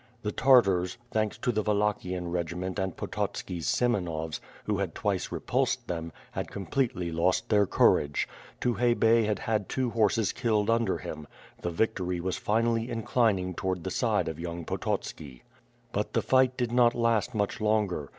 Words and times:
The 0.23 0.31
Tartars, 0.31 0.97
thanks 1.11 1.37
to 1.37 1.51
the 1.51 1.61
Wallachian 1.61 2.29
regiment 2.31 2.79
and 2.79 2.97
Potot 2.97 3.37
ski's 3.37 3.67
Semenovs, 3.67 4.39
who 4.63 4.79
had 4.79 4.95
twice 4.95 5.31
repulsed 5.31 5.87
them, 5.87 6.11
had 6.31 6.49
completely 6.49 7.11
lost 7.11 7.49
their 7.49 7.67
courage. 7.67 8.27
Tukhay 8.59 8.99
Bey 8.99 9.25
had 9.25 9.37
had 9.37 9.69
tw^o 9.69 9.91
horses 9.91 10.33
killed 10.33 10.71
under 10.71 10.97
him; 10.97 11.27
the 11.61 11.69
victory 11.69 12.19
was 12.19 12.35
finally 12.35 12.89
inclining 12.89 13.53
toward 13.53 13.83
the 13.83 13.91
side 13.91 14.27
of 14.27 14.39
young 14.39 14.65
Pototski. 14.65 15.43
But 15.91 16.13
the 16.13 16.23
fight 16.23 16.57
did 16.57 16.71
not 16.71 16.95
last 16.95 17.35
much 17.35 17.61
longer. 17.61 18.09